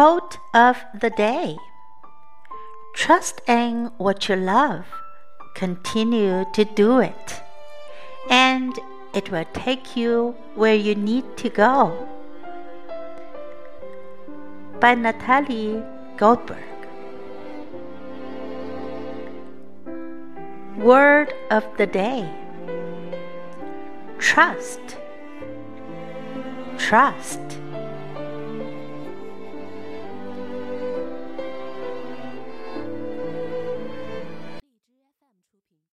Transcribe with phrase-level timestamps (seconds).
[0.00, 1.58] Quote of the day
[2.94, 4.86] Trust in what you love,
[5.54, 7.42] continue to do it,
[8.30, 8.78] and
[9.12, 12.08] it will take you where you need to go.
[14.80, 15.82] By Natalie
[16.16, 16.64] Goldberg.
[20.78, 22.26] Word of the day
[24.18, 24.80] Trust.
[26.78, 27.60] Trust.